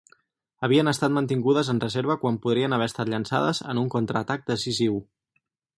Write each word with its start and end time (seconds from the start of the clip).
Havien 0.67 0.89
estat 0.91 1.13
mantingudes 1.17 1.69
en 1.73 1.81
reserva 1.85 2.17
quan 2.23 2.41
podrien 2.47 2.77
haver 2.79 2.91
estat 2.93 3.13
llançades 3.15 3.63
en 3.75 3.83
un 3.87 3.95
contraatac 3.99 4.53
decisiu. 4.55 4.99